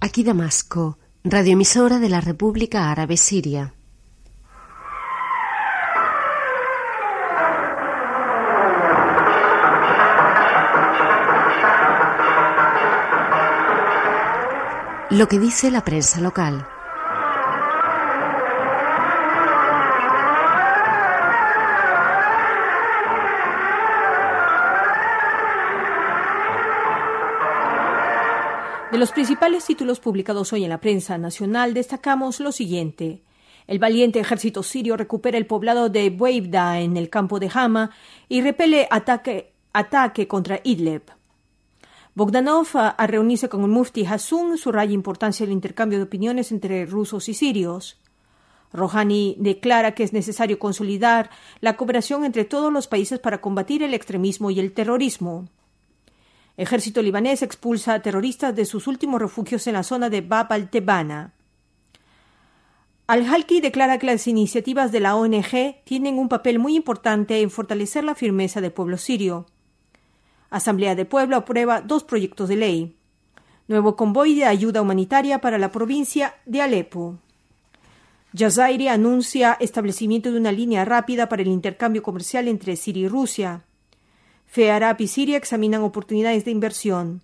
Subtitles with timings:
[0.00, 3.74] Aquí Damasco, radioemisora de la República Árabe Siria.
[15.10, 16.66] Lo que dice la prensa local.
[28.94, 33.24] De los principales títulos publicados hoy en la prensa nacional destacamos lo siguiente.
[33.66, 37.90] El valiente ejército sirio recupera el poblado de Buevda en el campo de Hama
[38.28, 41.02] y repele ataque, ataque contra Idlib.
[42.14, 47.28] Bogdanov, a reunirse con el mufti Hassun, subraya importancia del intercambio de opiniones entre rusos
[47.28, 48.00] y sirios.
[48.72, 53.92] Rouhani declara que es necesario consolidar la cooperación entre todos los países para combatir el
[53.92, 55.48] extremismo y el terrorismo.
[56.56, 61.32] Ejército libanés expulsa a terroristas de sus últimos refugios en la zona de Bab al-Tebana.
[63.06, 68.04] Al-Halki declara que las iniciativas de la ONG tienen un papel muy importante en fortalecer
[68.04, 69.46] la firmeza del pueblo sirio.
[70.48, 72.96] Asamblea de Pueblo aprueba dos proyectos de ley.
[73.66, 77.18] Nuevo convoy de ayuda humanitaria para la provincia de Alepo.
[78.32, 83.64] Jazairi anuncia establecimiento de una línea rápida para el intercambio comercial entre Siria y Rusia.
[84.46, 87.22] FEARAP y Siria examinan oportunidades de inversión.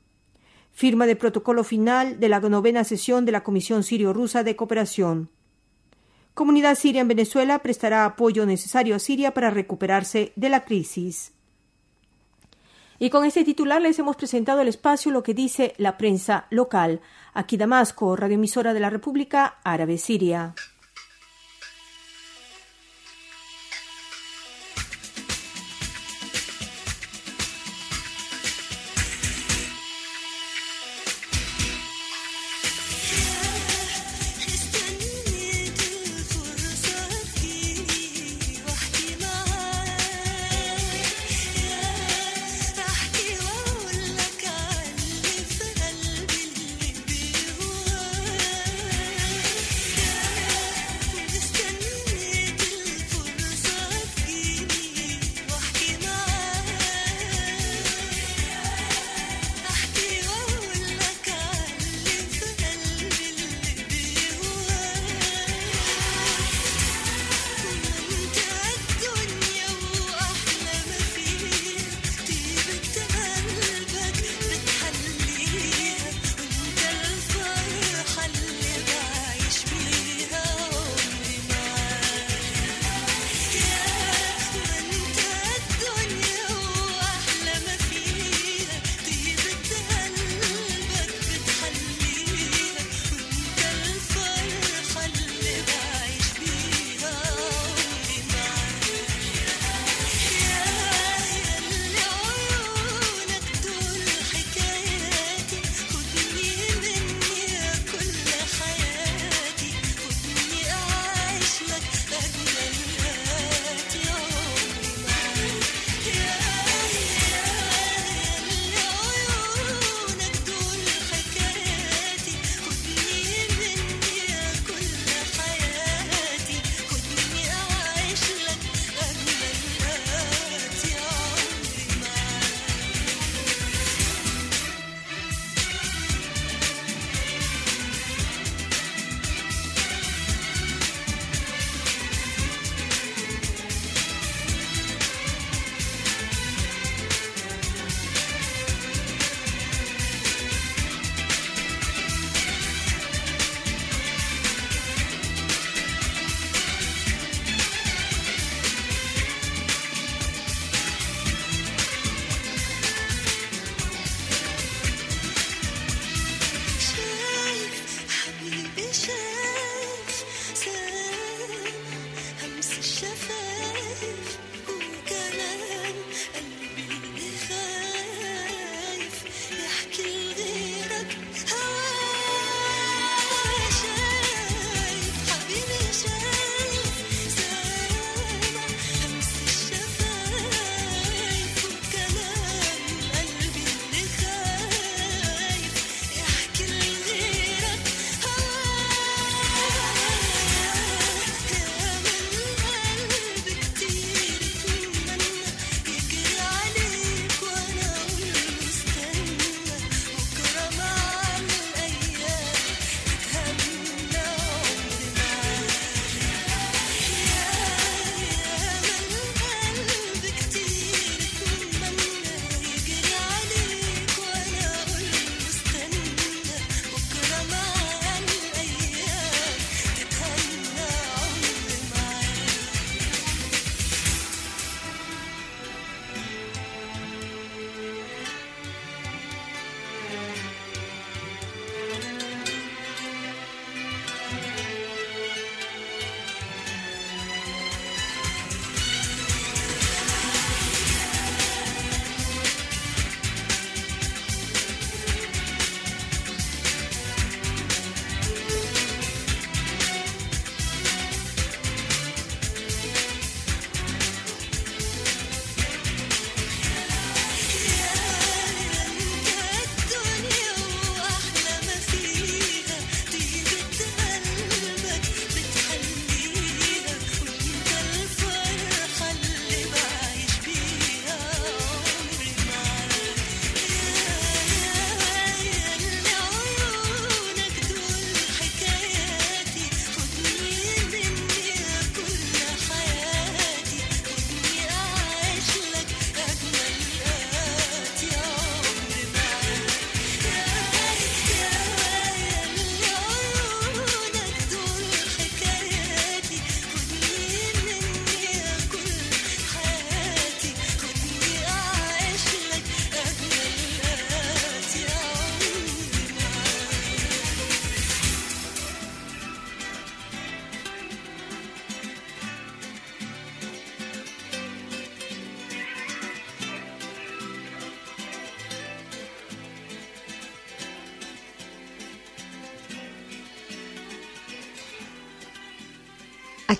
[0.72, 5.30] Firma de protocolo final de la novena sesión de la Comisión Sirio-Rusa de Cooperación.
[6.34, 11.32] Comunidad siria en Venezuela prestará apoyo necesario a Siria para recuperarse de la crisis.
[12.98, 17.00] Y con este titular les hemos presentado el espacio Lo que dice la prensa local.
[17.34, 20.54] Aquí Damasco, radioemisora de la República Árabe Siria.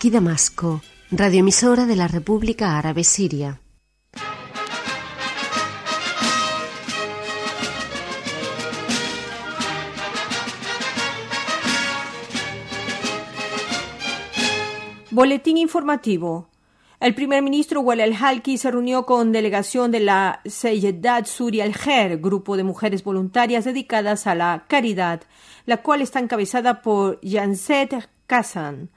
[0.00, 0.81] Aquí Damasco,
[1.11, 3.61] radioemisora de la República Árabe Siria.
[15.11, 16.49] Boletín informativo.
[16.99, 22.56] El primer ministro Walel Halki se reunió con delegación de la Seyyedat Suri al-Kher, grupo
[22.56, 25.20] de mujeres voluntarias dedicadas a la caridad,
[25.67, 28.88] la cual está encabezada por Janset Kazan.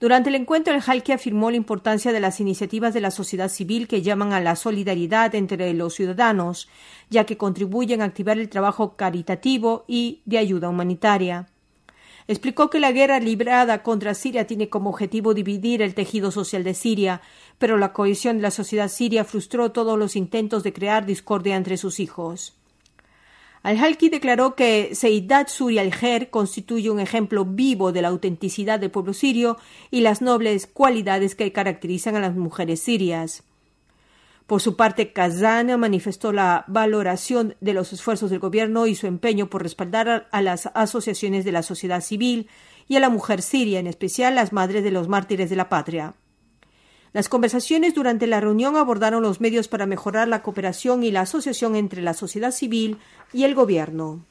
[0.00, 3.86] Durante el encuentro, el Halki afirmó la importancia de las iniciativas de la sociedad civil
[3.86, 6.70] que llaman a la solidaridad entre los ciudadanos,
[7.10, 11.48] ya que contribuyen a activar el trabajo caritativo y de ayuda humanitaria.
[12.28, 16.72] Explicó que la guerra librada contra Siria tiene como objetivo dividir el tejido social de
[16.72, 17.20] Siria,
[17.58, 21.76] pero la cohesión de la sociedad siria frustró todos los intentos de crear discordia entre
[21.76, 22.59] sus hijos.
[23.62, 29.12] Al-Halki declaró que Seidat Suri al-Her constituye un ejemplo vivo de la autenticidad del pueblo
[29.12, 29.58] sirio
[29.90, 33.42] y las nobles cualidades que caracterizan a las mujeres sirias.
[34.46, 39.48] Por su parte, Kazan manifestó la valoración de los esfuerzos del gobierno y su empeño
[39.48, 42.48] por respaldar a las asociaciones de la sociedad civil
[42.88, 46.14] y a la mujer siria, en especial las madres de los mártires de la patria.
[47.12, 51.74] Las conversaciones durante la reunión abordaron los medios para mejorar la cooperación y la asociación
[51.74, 52.98] entre la sociedad civil
[53.32, 54.24] y el gobierno.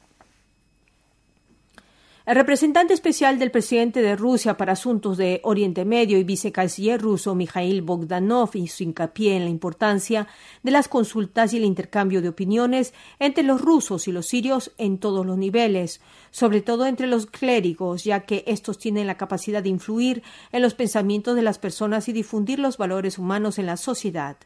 [2.30, 7.34] El representante especial del presidente de Rusia para asuntos de Oriente Medio y vicecanciller ruso
[7.34, 10.28] Mikhail Bogdanov hizo hincapié en la importancia
[10.62, 14.98] de las consultas y el intercambio de opiniones entre los rusos y los sirios en
[14.98, 19.70] todos los niveles, sobre todo entre los clérigos, ya que estos tienen la capacidad de
[19.70, 20.22] influir
[20.52, 24.36] en los pensamientos de las personas y difundir los valores humanos en la sociedad.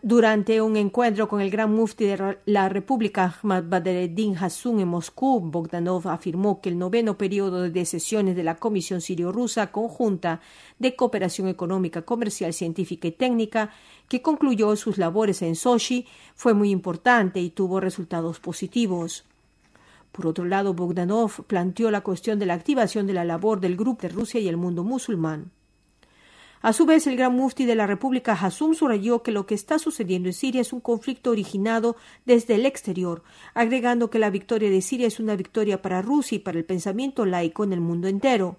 [0.00, 5.38] Durante un encuentro con el gran mufti de la República Ahmad Badreddin Hassun en Moscú,
[5.40, 10.40] Bogdanov afirmó que el noveno periodo de sesiones de la Comisión Sirio-Rusa Conjunta
[10.78, 13.70] de Cooperación Económica, Comercial, Científica y Técnica,
[14.08, 19.26] que concluyó sus labores en Sochi, fue muy importante y tuvo resultados positivos.
[20.10, 24.02] Por otro lado, Bogdanov planteó la cuestión de la activación de la labor del Grupo
[24.02, 25.50] de Rusia y el mundo musulmán.
[26.62, 29.78] A su vez, el gran mufti de la República Hassum subrayó que lo que está
[29.78, 33.22] sucediendo en Siria es un conflicto originado desde el exterior,
[33.54, 37.26] agregando que la victoria de Siria es una victoria para Rusia y para el pensamiento
[37.26, 38.56] laico en el mundo entero.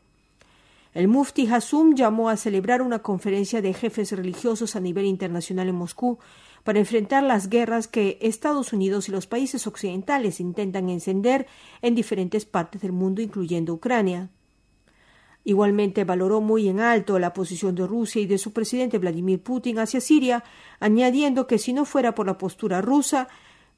[0.94, 5.76] El mufti Hassum llamó a celebrar una conferencia de jefes religiosos a nivel internacional en
[5.76, 6.18] Moscú
[6.64, 11.48] para enfrentar las guerras que Estados Unidos y los países occidentales intentan encender
[11.82, 14.30] en diferentes partes del mundo, incluyendo Ucrania.
[15.48, 19.80] Igualmente valoró muy en alto la posición de Rusia y de su presidente Vladimir Putin
[19.80, 20.44] hacia Siria,
[20.82, 23.30] añadiendo que si no fuera por la postura rusa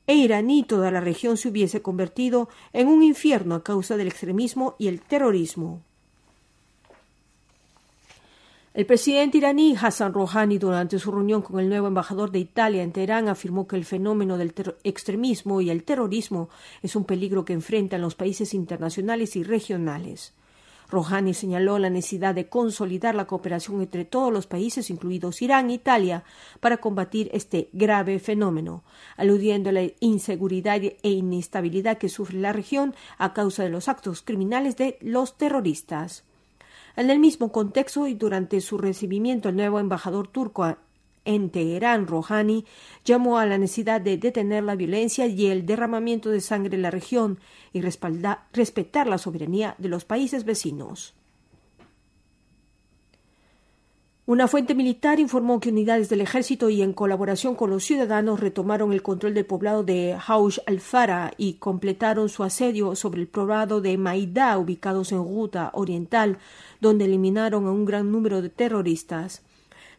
[0.08, 4.74] e iraní toda la región se hubiese convertido en un infierno a causa del extremismo
[4.80, 5.84] y el terrorismo.
[8.74, 12.92] El presidente iraní Hassan Rouhani, durante su reunión con el nuevo embajador de Italia en
[12.92, 16.50] Teherán, afirmó que el fenómeno del extremismo y el terrorismo
[16.82, 20.34] es un peligro que enfrentan los países internacionales y regionales.
[20.90, 25.74] Rouhani señaló la necesidad de consolidar la cooperación entre todos los países, incluidos Irán e
[25.74, 26.24] Italia,
[26.60, 28.84] para combatir este grave fenómeno,
[29.16, 34.24] aludiendo a la inseguridad e inestabilidad que sufre la región a causa de los actos
[34.24, 36.24] criminales de los terroristas.
[36.96, 40.76] En el mismo contexto y durante su recibimiento, el nuevo embajador turco
[41.30, 42.66] en Teherán, Rouhani
[43.06, 46.92] llamó a la necesidad de detener la violencia y el derramamiento de sangre en la
[46.92, 47.40] región
[47.72, 51.14] y respetar la soberanía de los países vecinos.
[54.26, 58.94] Una fuente militar informó que unidades del ejército y en colaboración con los ciudadanos retomaron
[58.94, 63.98] el control del poblado de Haush al-Fara y completaron su asedio sobre el poblado de
[63.98, 66.38] Maidá, ubicados en Ruta Oriental,
[66.80, 69.44] donde eliminaron a un gran número de terroristas.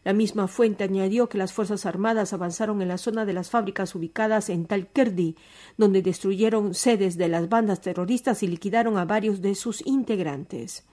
[0.03, 3.93] La misma fuente añadió que las Fuerzas Armadas avanzaron en la zona de las fábricas
[3.93, 5.35] ubicadas en Talkerdi,
[5.77, 10.85] donde destruyeron sedes de las bandas terroristas y liquidaron a varios de sus integrantes.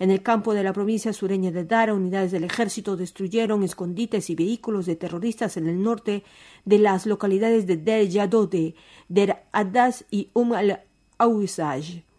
[0.00, 4.34] En el campo de la provincia sureña de Dara, unidades del ejército destruyeron escondites y
[4.34, 6.24] vehículos de terroristas en el norte
[6.64, 8.74] de las localidades de Der Yadode,
[9.08, 12.09] Der Adas y Um al-Awsaj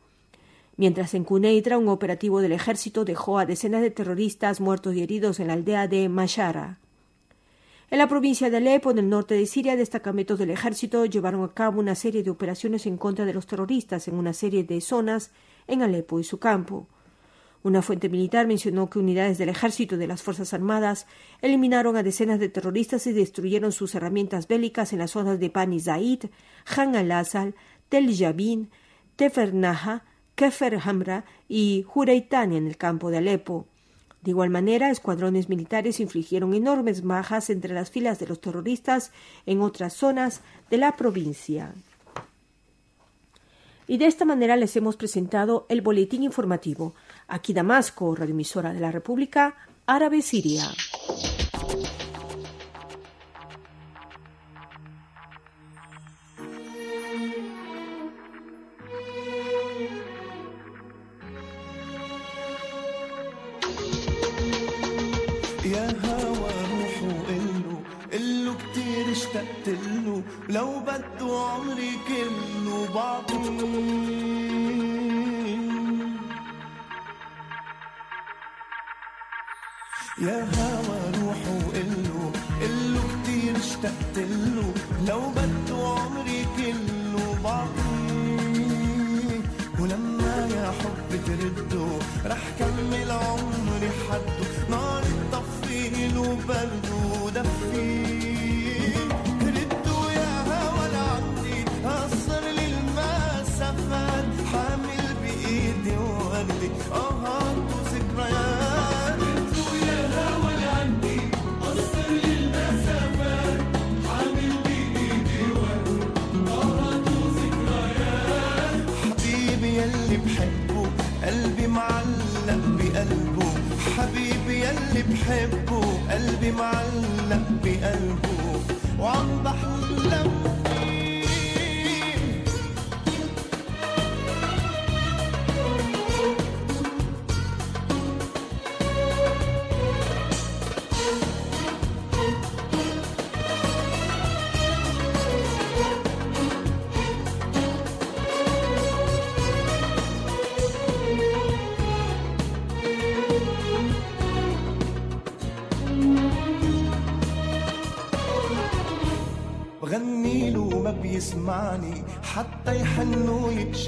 [0.82, 5.40] mientras en Cuneitra un operativo del ejército dejó a decenas de terroristas muertos y heridos
[5.40, 6.80] en la aldea de Mashara.
[7.92, 11.54] En la provincia de Alepo, en el norte de Siria, destacamentos del ejército llevaron a
[11.54, 15.30] cabo una serie de operaciones en contra de los terroristas en una serie de zonas
[15.68, 16.88] en Alepo y su campo.
[17.62, 21.06] Una fuente militar mencionó que unidades del ejército de las Fuerzas Armadas
[21.44, 25.80] eliminaron a decenas de terroristas y destruyeron sus herramientas bélicas en las zonas de Bani
[25.80, 26.24] Zaid,
[26.76, 27.54] Han al-Asal,
[27.88, 28.72] Tel Yabin,
[29.16, 33.68] Tefernaha, Kefer Hamra y Jureitani en el campo de Alepo.
[34.22, 39.12] De igual manera, escuadrones militares infligieron enormes bajas entre las filas de los terroristas
[39.46, 41.74] en otras zonas de la provincia.
[43.88, 46.94] Y de esta manera les hemos presentado el boletín informativo.
[47.28, 49.56] Aquí Damasco, radioemisora de la República
[49.88, 50.64] Árabe Siria.
[69.66, 74.72] قلتله لو بده عمري كله بعطيه
[80.22, 84.74] يا هوى روح وقله قله كتير اشتقتله
[85.08, 89.42] لو بده عمري كله بعطيه
[89.80, 91.88] ولما يا حب ترده
[92.26, 98.11] رح كمل عمري حده نار تطفيلو بردو برده دفيه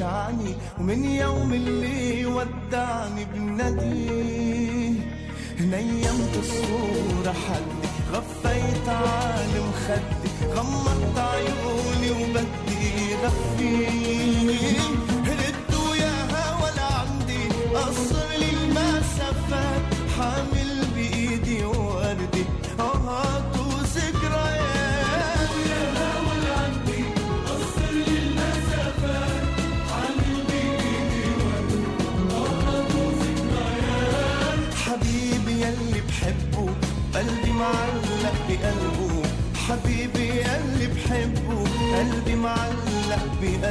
[0.04, 1.83] ويبشعني ومن يوم اللي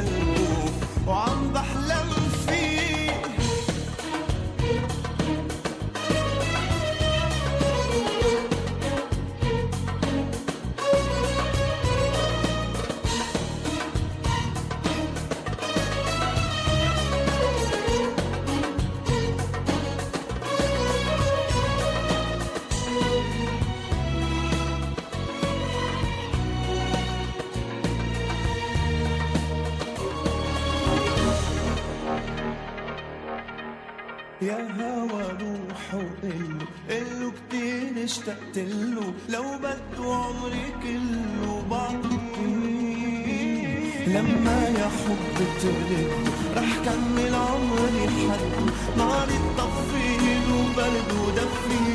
[0.02, 0.70] قلبه
[1.06, 1.81] وعم بحلم
[38.22, 42.92] اشتقت له لو بدو عمري كله بعطيه
[44.06, 46.10] لما يا حب ترد
[46.56, 48.54] رح كمل عمري حد
[48.98, 51.91] نار التفضيل وبرد ودفيه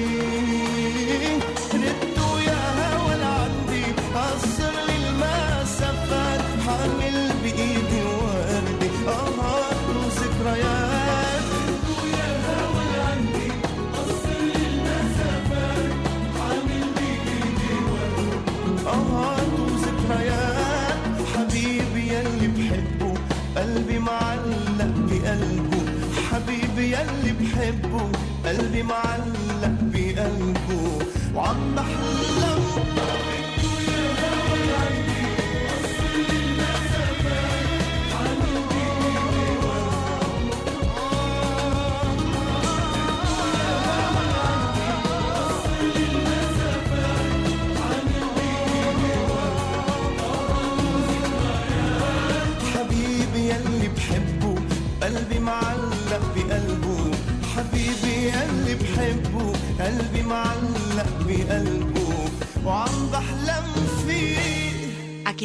[26.77, 28.11] حبيبي يلي بحبه
[28.45, 31.05] قلبي معلق بقلبه
[31.35, 32.46] وعم بحلم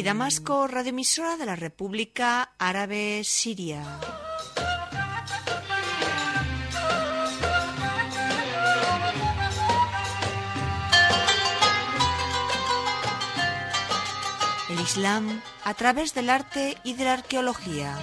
[0.03, 3.81] Damasco, radioemisora de la República Árabe Siria.
[14.69, 17.97] El Islam a través del arte y de la arqueología.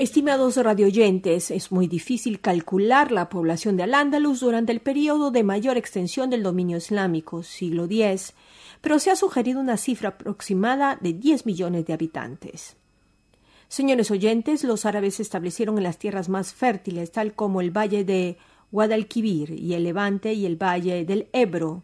[0.00, 5.76] Estimados radioyentes, es muy difícil calcular la población de Al-Ándalus durante el periodo de mayor
[5.76, 8.32] extensión del dominio islámico, siglo X,
[8.80, 12.78] pero se ha sugerido una cifra aproximada de 10 millones de habitantes.
[13.68, 18.02] Señores oyentes, los árabes se establecieron en las tierras más fértiles, tal como el valle
[18.02, 18.38] de
[18.72, 21.82] Guadalquivir y el Levante y el valle del Ebro.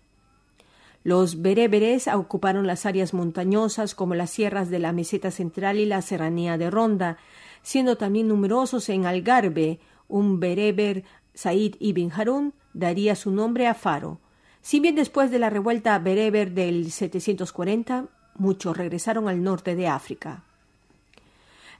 [1.04, 6.00] Los bereberes ocuparon las áreas montañosas como las sierras de la meseta central y la
[6.00, 7.18] serranía de Ronda,
[7.66, 9.80] siendo también numerosos en Algarve.
[10.06, 11.02] Un bereber,
[11.34, 14.20] Said ibn Harun, daría su nombre a Faro.
[14.62, 20.44] Si bien después de la revuelta bereber del 740, muchos regresaron al norte de África.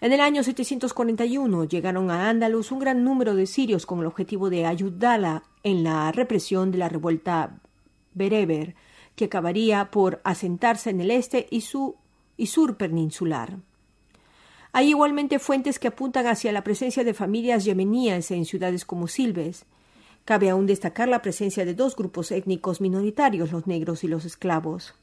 [0.00, 4.50] En el año 741 llegaron a Andalus un gran número de sirios con el objetivo
[4.50, 7.60] de ayudarla en la represión de la revuelta
[8.12, 8.74] bereber,
[9.14, 11.64] que acabaría por asentarse en el este y,
[12.36, 13.58] y sur peninsular.
[14.72, 19.64] Hay igualmente fuentes que apuntan hacia la presencia de familias yemeníes en ciudades como Silves.
[20.24, 24.94] Cabe aún destacar la presencia de dos grupos étnicos minoritarios, los negros y los esclavos.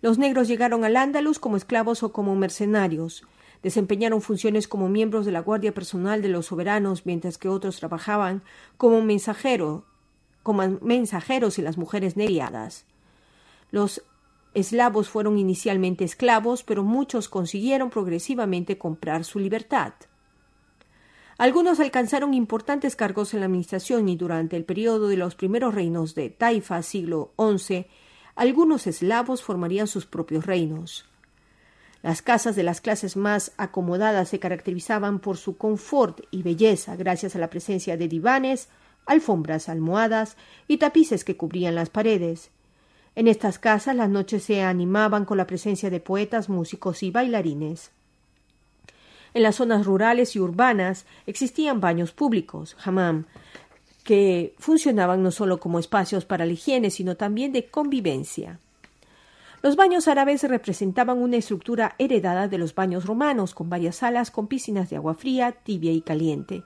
[0.00, 3.24] Los negros llegaron al Andalus como esclavos o como mercenarios.
[3.62, 8.42] Desempeñaron funciones como miembros de la guardia personal de los soberanos, mientras que otros trabajaban
[8.76, 9.86] como mensajero,
[10.42, 12.84] como mensajeros y las mujeres neriadas.
[13.70, 14.02] Los
[14.54, 19.92] eslavos fueron inicialmente esclavos, pero muchos consiguieron progresivamente comprar su libertad.
[21.36, 26.14] Algunos alcanzaron importantes cargos en la administración y durante el periodo de los primeros reinos
[26.14, 27.86] de Taifa, siglo XI,
[28.36, 31.06] algunos eslavos formarían sus propios reinos.
[32.02, 37.34] Las casas de las clases más acomodadas se caracterizaban por su confort y belleza gracias
[37.34, 38.68] a la presencia de divanes,
[39.06, 40.36] alfombras, almohadas
[40.68, 42.50] y tapices que cubrían las paredes.
[43.16, 47.92] En estas casas las noches se animaban con la presencia de poetas, músicos y bailarines.
[49.34, 53.26] En las zonas rurales y urbanas existían baños públicos, hammam,
[54.04, 58.58] que funcionaban no solo como espacios para la higiene, sino también de convivencia.
[59.62, 64.46] Los baños árabes representaban una estructura heredada de los baños romanos, con varias salas con
[64.46, 66.64] piscinas de agua fría, tibia y caliente.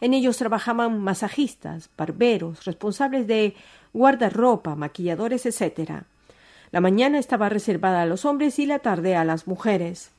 [0.00, 3.54] En ellos trabajaban masajistas, barberos, responsables de
[3.92, 6.02] guardarropa, maquilladores, etc.
[6.70, 10.10] La mañana estaba reservada a los hombres y la tarde a las mujeres.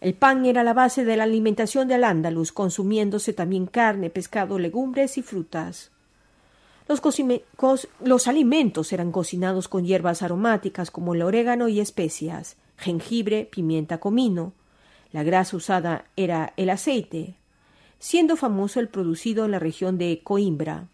[0.00, 5.16] El pan era la base de la alimentación de Al-Ándalus, consumiéndose también carne, pescado, legumbres
[5.16, 5.90] y frutas.
[6.88, 7.00] Los,
[8.04, 14.52] los, alimentos eran cocinados con hierbas aromáticas como el orégano y especias, jengibre, pimienta, comino.
[15.10, 17.34] La grasa usada era el aceite,
[17.98, 20.88] siendo famoso el producido en la región de Coimbra.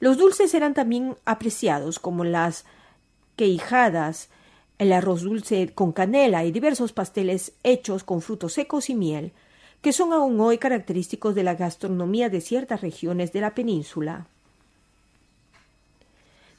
[0.00, 2.64] Los dulces eran también apreciados, como las
[3.36, 4.30] queijadas,
[4.78, 9.32] el arroz dulce con canela y diversos pasteles hechos con frutos secos y miel,
[9.82, 14.26] que son aún hoy característicos de la gastronomía de ciertas regiones de la península.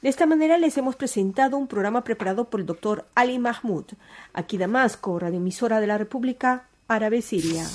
[0.03, 3.85] De esta manera les hemos presentado un programa preparado por el doctor Ali Mahmoud,
[4.33, 7.65] aquí Damasco, radioemisora de la República Árabe Siria.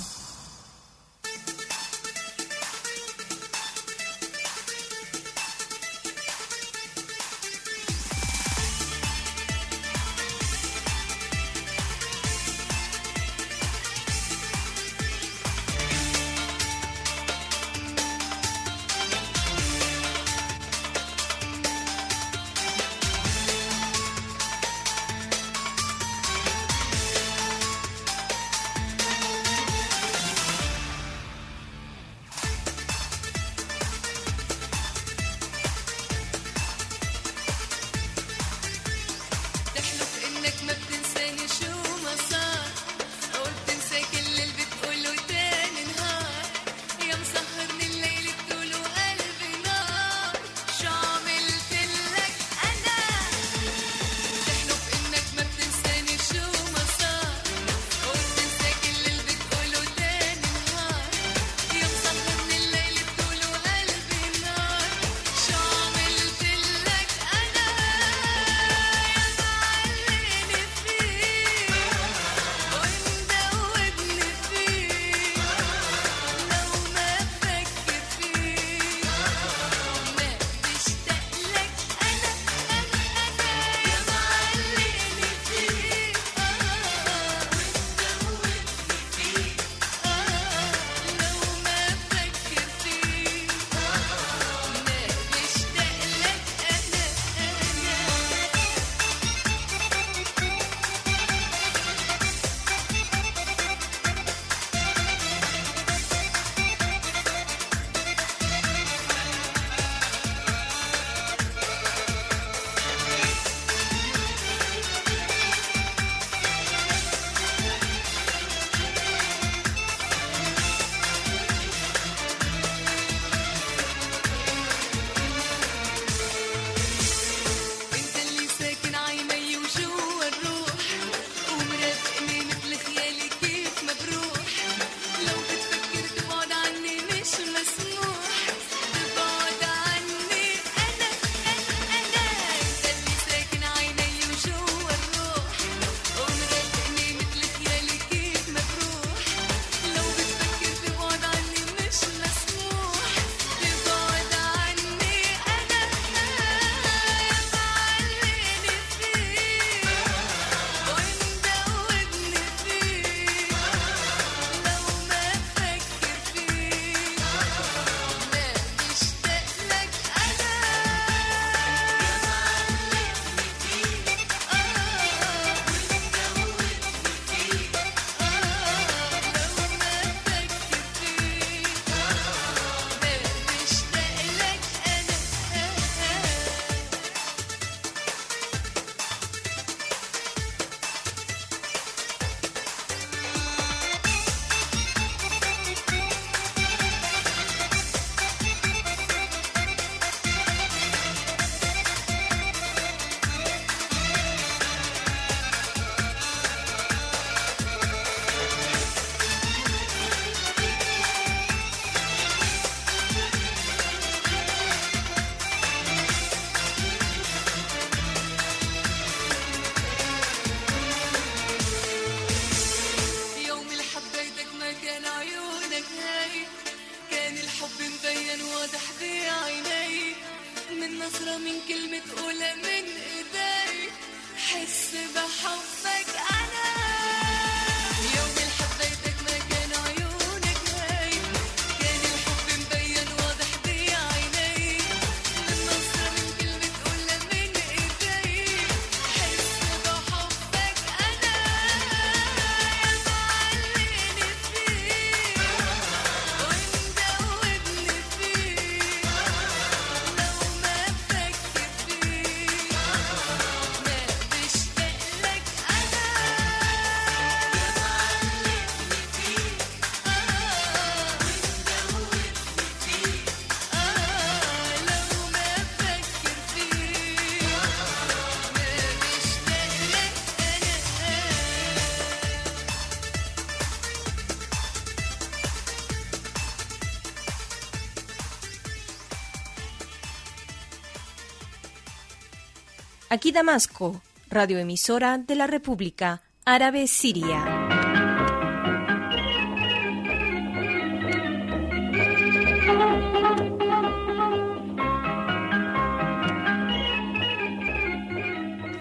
[293.16, 297.42] Aquí Damasco, radioemisora de la República Árabe Siria.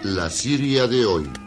[0.02, 1.45] La Siria de hoy.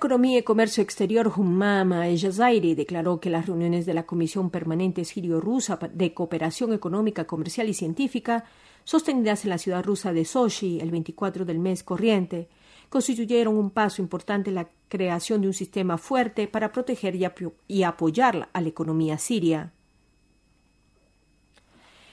[0.00, 5.78] Economía y Comercio Exterior, Humama Jazairi, declaró que las reuniones de la Comisión Permanente Sirio-Rusa
[5.92, 8.44] de Cooperación Económica, Comercial y Científica,
[8.82, 12.48] sostenidas en la ciudad rusa de Sochi el 24 del mes corriente,
[12.88, 17.26] constituyeron un paso importante en la creación de un sistema fuerte para proteger y,
[17.68, 19.74] y apoyar a la economía siria.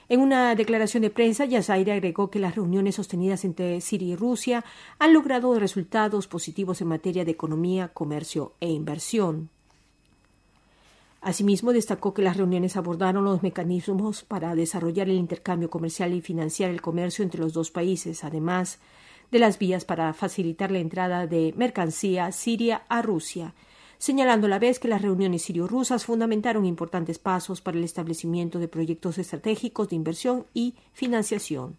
[0.09, 4.63] En una declaración de prensa, Yazaire agregó que las reuniones sostenidas entre Siria y Rusia
[4.99, 9.49] han logrado resultados positivos en materia de economía, comercio e inversión.
[11.19, 16.69] Asimismo, destacó que las reuniones abordaron los mecanismos para desarrollar el intercambio comercial y financiar
[16.69, 18.79] el comercio entre los dos países, además
[19.29, 23.53] de las vías para facilitar la entrada de mercancía siria a Rusia,
[23.97, 28.67] señalando a la vez que las reuniones sirio-rusas fundamentaron importantes pasos para el establecimiento de
[28.67, 31.77] proyectos estratégicos de inversión y financiación.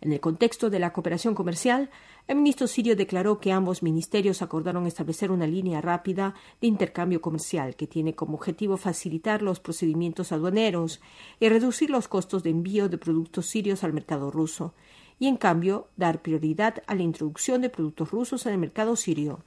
[0.00, 1.90] En el contexto de la cooperación comercial,
[2.26, 7.76] el ministro sirio declaró que ambos ministerios acordaron establecer una línea rápida de intercambio comercial
[7.76, 11.00] que tiene como objetivo facilitar los procedimientos aduaneros
[11.38, 14.74] y reducir los costos de envío de productos sirios al mercado ruso,
[15.18, 19.44] y en cambio dar prioridad a la introducción de productos rusos en el mercado sirio.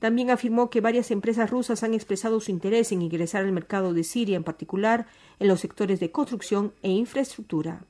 [0.00, 4.02] También afirmó que varias empresas rusas han expresado su interés en ingresar al mercado de
[4.02, 5.06] Siria, en particular
[5.38, 7.84] en los sectores de construcción e infraestructura.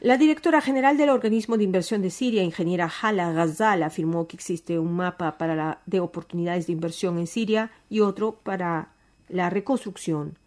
[0.00, 4.78] La directora general del organismo de inversión de Siria, ingeniera Hala Ghazal, afirmó que existe
[4.78, 8.90] un mapa para de oportunidades de inversión en Siria y otro para
[9.28, 10.38] la reconstrucción.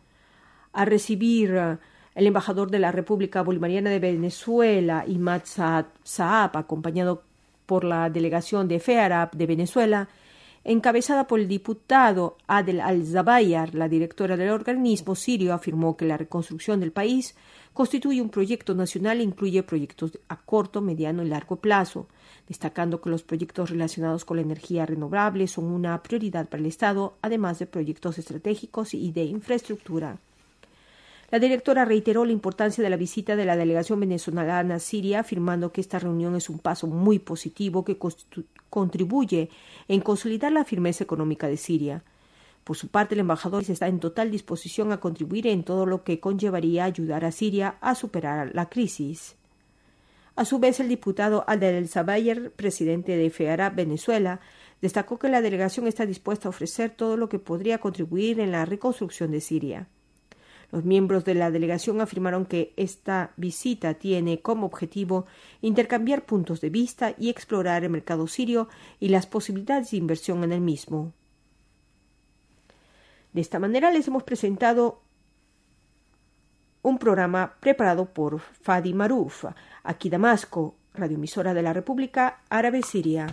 [0.72, 1.80] Al recibir
[2.16, 7.24] el embajador de la República Bolivariana de Venezuela, Imad Saab, acompañado
[7.70, 10.10] por la delegación de FEARAP de Venezuela,
[10.64, 16.80] encabezada por el diputado Adel Al-Zabayar, la directora del organismo sirio, afirmó que la reconstrucción
[16.80, 17.36] del país
[17.72, 22.08] constituye un proyecto nacional e incluye proyectos a corto, mediano y largo plazo,
[22.48, 27.20] destacando que los proyectos relacionados con la energía renovable son una prioridad para el Estado,
[27.22, 30.18] además de proyectos estratégicos y de infraestructura.
[31.32, 35.72] La directora reiteró la importancia de la visita de la delegación venezolana a Siria, afirmando
[35.72, 38.00] que esta reunión es un paso muy positivo que
[38.70, 39.50] contribuye
[39.88, 42.04] en consolidar la firmeza económica de Siria.
[42.64, 46.20] Por su parte, el embajador está en total disposición a contribuir en todo lo que
[46.20, 49.36] conllevaría ayudar a Siria a superar la crisis.
[50.36, 54.40] A su vez, el diputado Adel Zabayer, presidente de FEARA Venezuela,
[54.82, 58.66] destacó que la delegación está dispuesta a ofrecer todo lo que podría contribuir en la
[58.66, 59.88] reconstrucción de Siria.
[60.72, 65.26] Los miembros de la delegación afirmaron que esta visita tiene como objetivo
[65.62, 70.52] intercambiar puntos de vista y explorar el mercado sirio y las posibilidades de inversión en
[70.52, 71.14] el mismo.
[73.34, 75.02] De esta manera les hemos presentado
[76.82, 79.46] un programa preparado por Fadi Maruf,
[79.84, 83.28] aquí Damasco, radioemisora de la República Árabe Siria.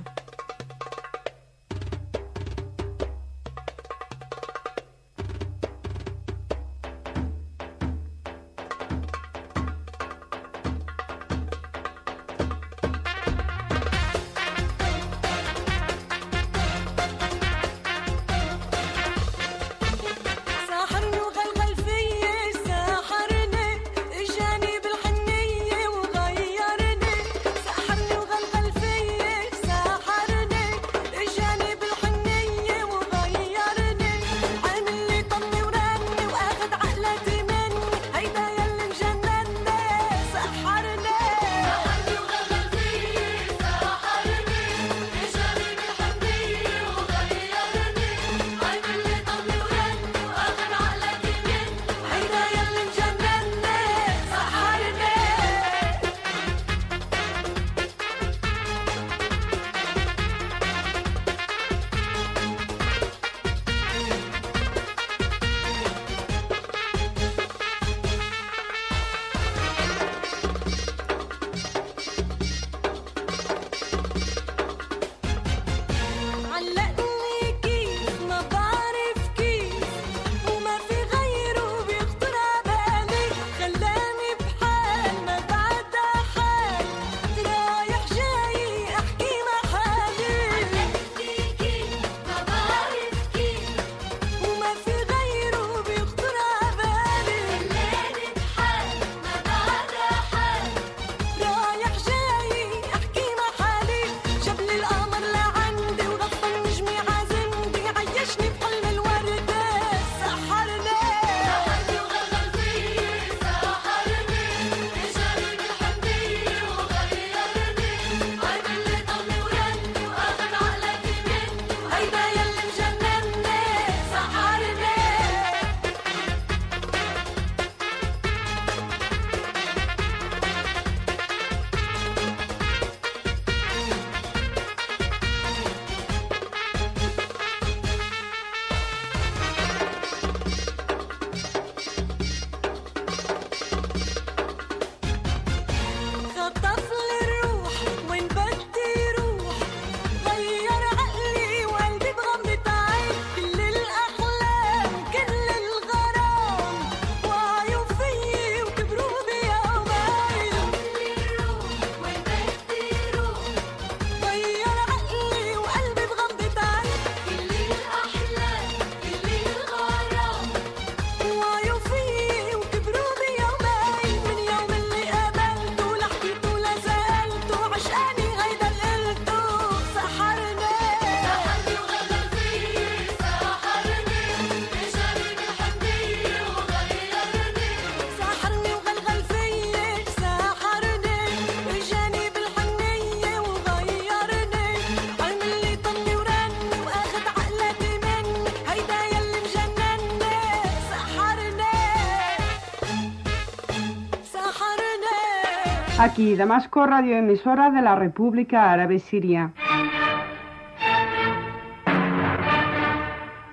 [205.99, 209.55] Aquí, Damasco, radioemisora de la República Árabe Siria.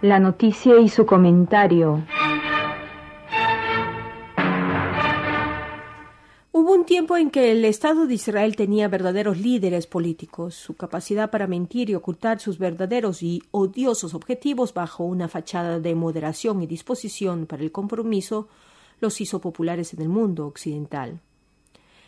[0.02, 2.04] La noticia y su comentario.
[6.52, 10.54] Hubo un tiempo en que el Estado de Israel tenía verdaderos líderes políticos.
[10.54, 15.96] Su capacidad para mentir y ocultar sus verdaderos y odiosos objetivos bajo una fachada de
[15.96, 18.50] moderación y disposición para el compromiso
[19.00, 21.22] los hizo populares en el mundo occidental.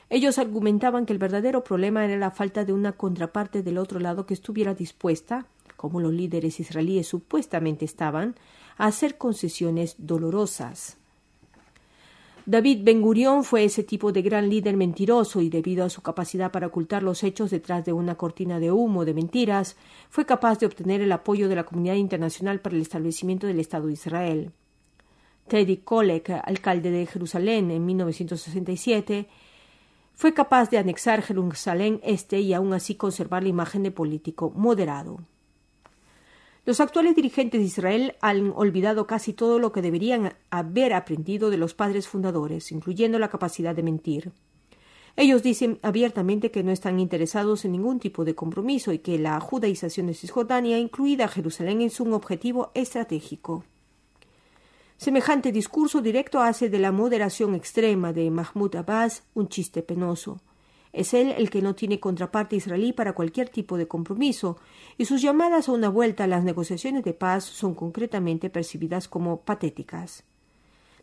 [0.10, 4.26] Ellos argumentaban que el verdadero problema era la falta de una contraparte del otro lado
[4.26, 8.36] que estuviera dispuesta, como los líderes israelíes supuestamente estaban,
[8.78, 10.98] a hacer concesiones dolorosas.
[12.48, 16.52] David Ben Gurión fue ese tipo de gran líder mentiroso y debido a su capacidad
[16.52, 19.76] para ocultar los hechos detrás de una cortina de humo de mentiras,
[20.12, 23.88] fue capaz de obtener el apoyo de la comunidad internacional para el establecimiento del Estado
[23.88, 24.52] de Israel.
[25.48, 29.28] Teddy Kollek, alcalde de Jerusalén en 1967,
[30.16, 35.20] fue capaz de anexar Jerusalén Este y aún así conservar la imagen de político moderado.
[36.66, 41.58] Los actuales dirigentes de Israel han olvidado casi todo lo que deberían haber aprendido de
[41.58, 44.32] los padres fundadores, incluyendo la capacidad de mentir.
[45.18, 49.40] Ellos dicen abiertamente que no están interesados en ningún tipo de compromiso y que la
[49.40, 53.64] judaización de Cisjordania, incluida Jerusalén, es un objetivo estratégico.
[54.98, 60.40] Semejante discurso directo hace de la moderación extrema de Mahmoud Abbas un chiste penoso.
[60.94, 64.58] Es él el que no tiene contraparte israelí para cualquier tipo de compromiso,
[64.98, 69.42] y sus llamadas a una vuelta a las negociaciones de paz son concretamente percibidas como
[69.42, 70.24] patéticas.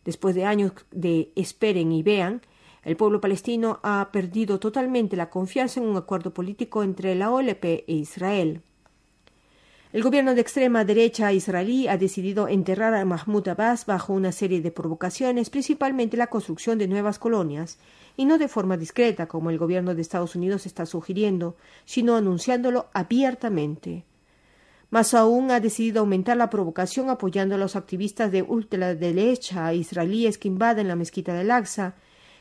[0.06, 2.40] Después de años de esperen y vean,
[2.84, 7.64] el pueblo palestino ha perdido totalmente la confianza en un acuerdo político entre la OLP
[7.64, 8.62] e Israel.
[9.92, 14.62] El gobierno de extrema derecha israelí ha decidido enterrar a Mahmoud Abbas bajo una serie
[14.62, 17.78] de provocaciones, principalmente la construcción de nuevas colonias,
[18.16, 22.88] y no de forma discreta, como el gobierno de Estados Unidos está sugiriendo, sino anunciándolo
[22.94, 24.06] abiertamente.
[24.88, 30.48] Más aún ha decidido aumentar la provocación apoyando a los activistas de ultraderecha israelíes que
[30.48, 31.96] invaden la mezquita del Aqsa,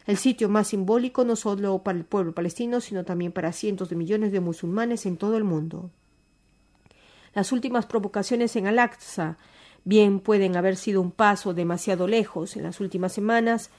[0.07, 3.97] el sitio más simbólico no solo para el pueblo palestino, sino también para cientos de
[3.97, 5.91] millones de musulmanes en todo el mundo.
[7.33, 9.37] Las últimas provocaciones en Al-Aqsa
[9.83, 12.55] bien pueden haber sido un paso demasiado lejos.
[12.57, 13.69] En las últimas semanas,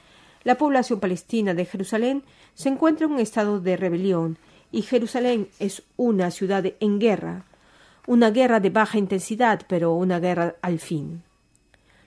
[0.43, 2.25] la población palestina de Jerusalén
[2.55, 4.39] se encuentra en un estado de rebelión
[4.71, 7.45] y Jerusalén es una ciudad en guerra,
[8.07, 11.23] una guerra de baja intensidad, pero una guerra al fin.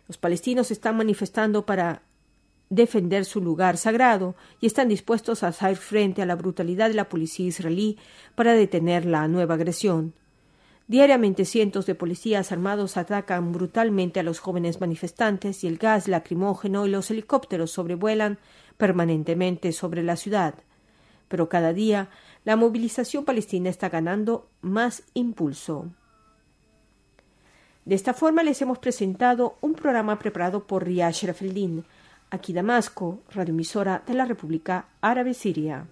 [0.07, 2.01] Los palestinos están manifestando para
[2.69, 7.07] defender su lugar sagrado y están dispuestos a hacer frente a la brutalidad de la
[7.07, 7.97] policía israelí
[8.33, 10.13] para detener la nueva agresión.
[10.87, 16.85] Diariamente cientos de policías armados atacan brutalmente a los jóvenes manifestantes y el gas lacrimógeno
[16.85, 18.37] y los helicópteros sobrevuelan
[18.77, 20.53] permanentemente sobre la ciudad.
[21.27, 22.09] Pero cada día
[22.43, 25.89] la movilización palestina está ganando más impulso.
[27.83, 31.83] De esta forma les hemos presentado un programa preparado por Riyad Sherafeldin,
[32.29, 35.87] aquí Damasco, radioemisora de la República Árabe Siria.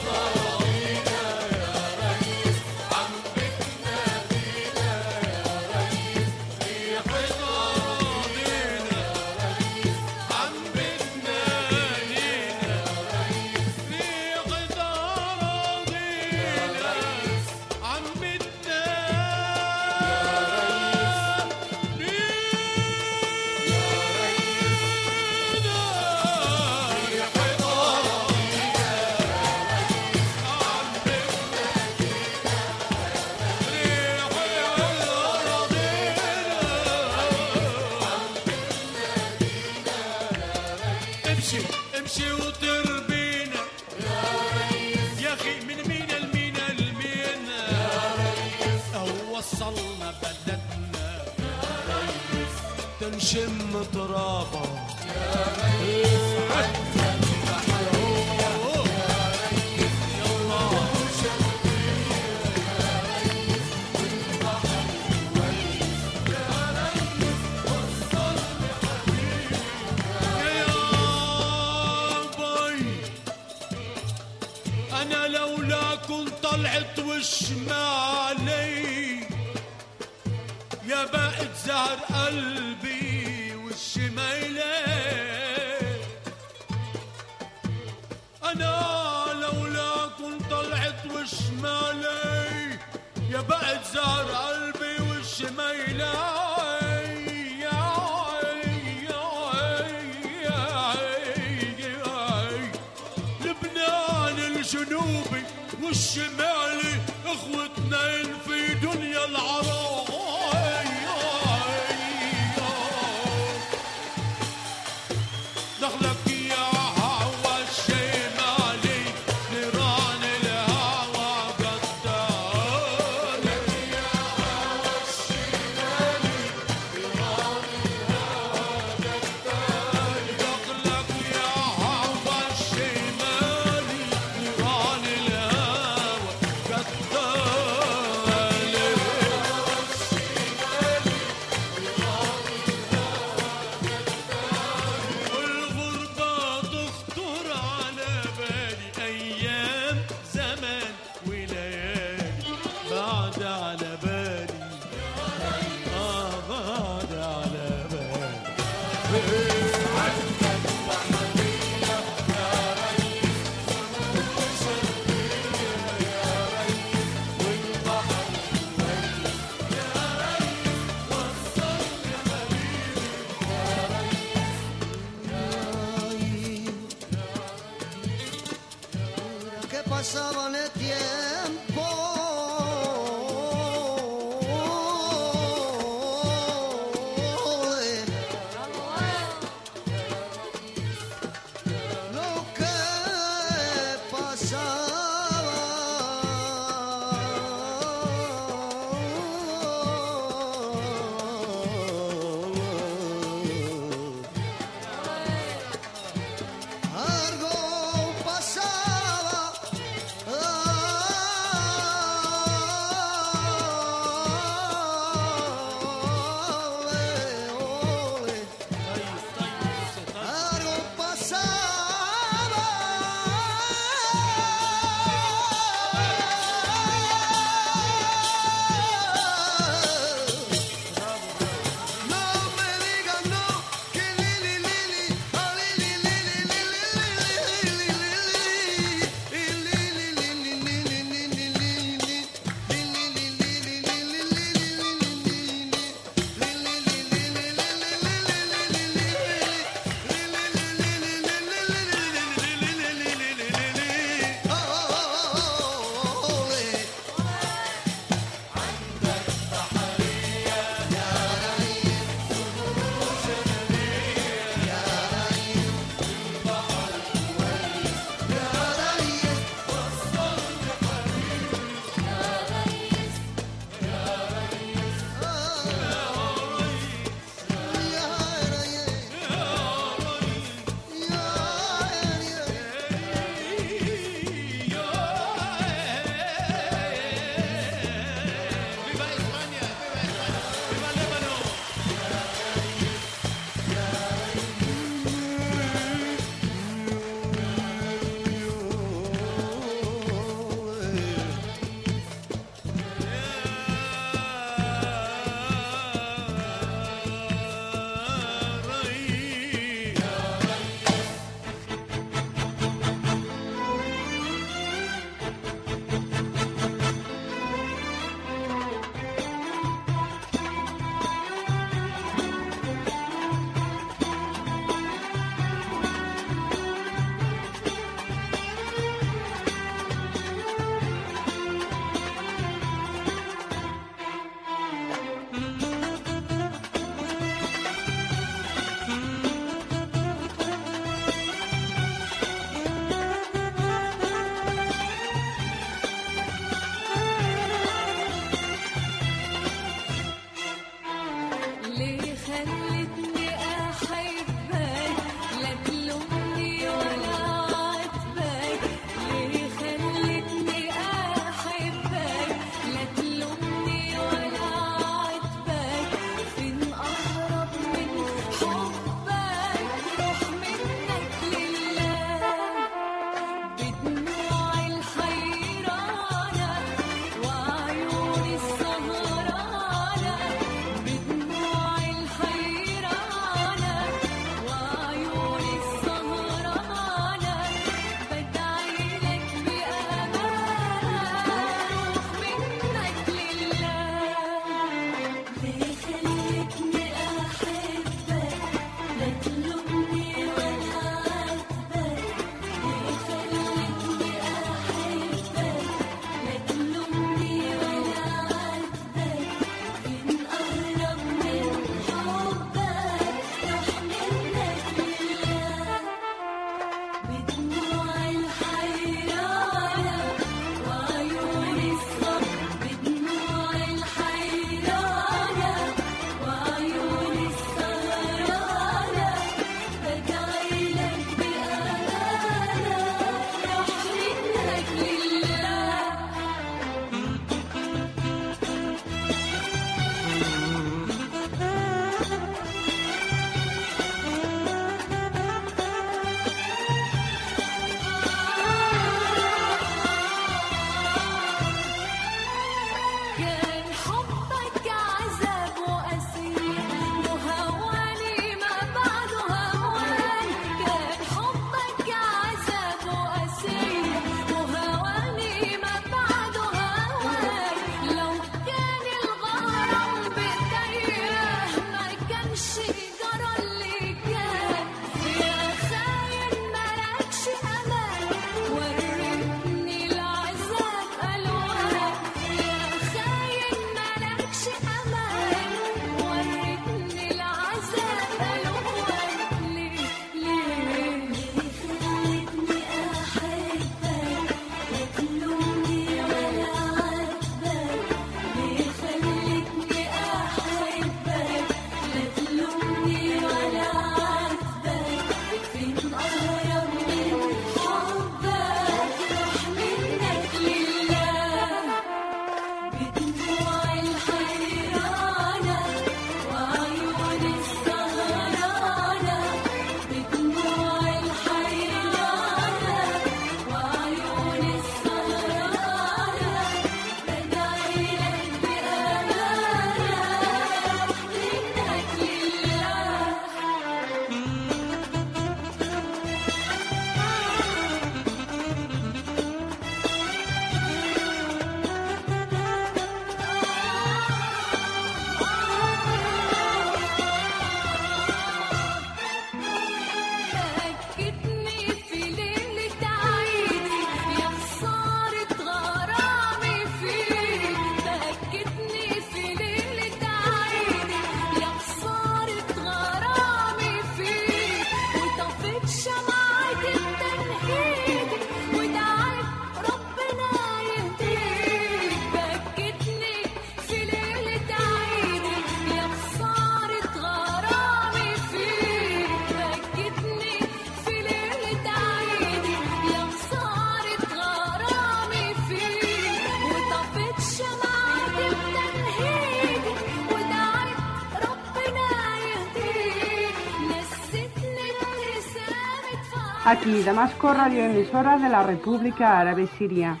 [596.66, 600.00] Aquí, Damasco, radioemisora de la República Árabe Siria.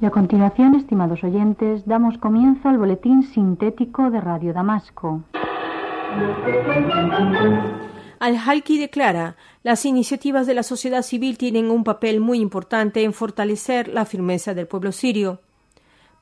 [0.00, 5.22] Y a continuación, estimados oyentes, damos comienzo al boletín sintético de Radio Damasco.
[8.18, 13.86] Al-Halki declara, las iniciativas de la sociedad civil tienen un papel muy importante en fortalecer
[13.86, 15.40] la firmeza del pueblo sirio.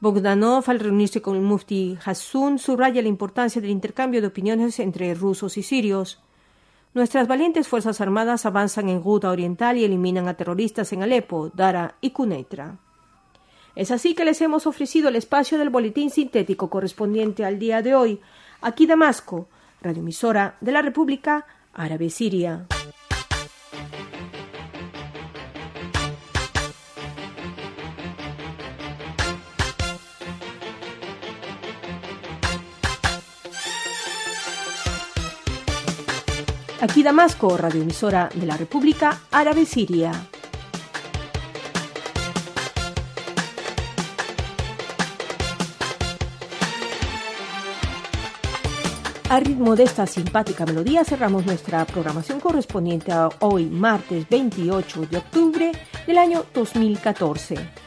[0.00, 5.14] Bogdanov, al reunirse con el mufti Hassun, subraya la importancia del intercambio de opiniones entre
[5.14, 6.20] rusos y sirios.
[6.94, 11.96] Nuestras valientes Fuerzas Armadas avanzan en Ghouta Oriental y eliminan a terroristas en Alepo, Dara
[12.00, 12.76] y Cuneitra.
[13.74, 17.96] Es así que les hemos ofrecido el espacio del boletín sintético correspondiente al día de
[17.96, 18.20] hoy,
[18.60, 19.48] aquí Damasco,
[19.82, 22.66] radioemisora de la República Árabe Siria.
[36.84, 40.12] Aquí Damasco, radioemisora de la República Árabe Siria.
[49.30, 55.16] A ritmo de esta simpática melodía cerramos nuestra programación correspondiente a hoy, martes 28 de
[55.16, 55.72] octubre
[56.06, 57.83] del año 2014.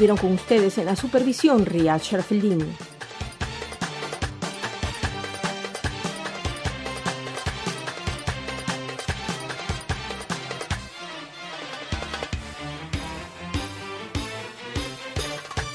[0.00, 2.74] Estuvieron con ustedes en la supervisión Riyad Sharfeldin.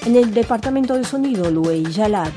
[0.08, 2.32] En el departamento de sonido, Louis Jalad.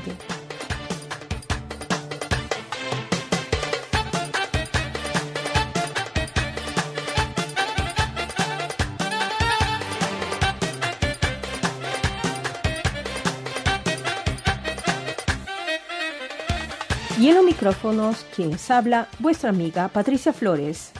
[17.59, 20.93] Micrófonos, quien habla, vuestra amiga Patricia Flores.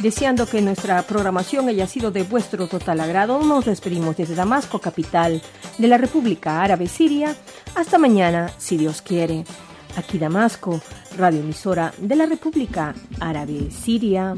[0.00, 5.40] Deseando que nuestra programación haya sido de vuestro total agrado, nos despedimos desde Damasco, capital
[5.78, 7.34] de la República Árabe Siria.
[7.74, 9.46] Hasta mañana, si Dios quiere.
[9.96, 10.80] Aquí Damasco,
[11.16, 14.34] radioemisora de la República Árabe Siria.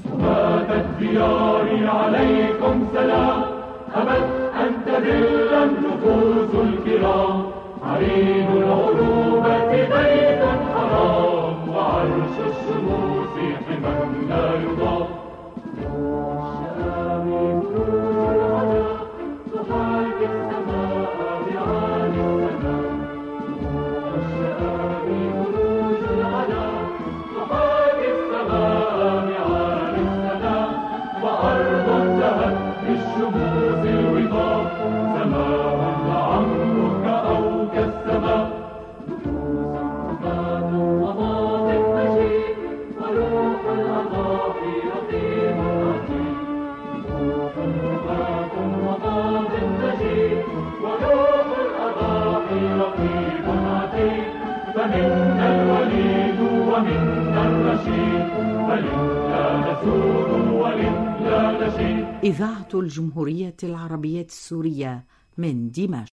[62.23, 65.05] إذاعة الجمهورية العربية السورية
[65.37, 66.11] من دمشق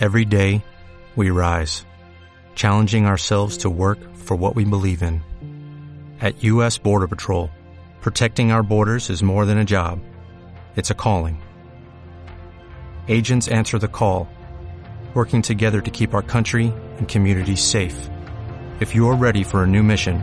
[0.00, 0.62] Every day,
[1.16, 1.84] we rise,
[2.54, 5.22] challenging ourselves to work for what we believe in.
[6.20, 6.78] At U.S.
[6.78, 7.50] Border Patrol,
[8.00, 9.98] protecting our borders is more than a job,
[10.76, 11.42] it's a calling.
[13.08, 14.28] Agents answer the call,
[15.14, 18.08] working together to keep our country and communities safe.
[18.80, 20.22] If you are ready for a new mission,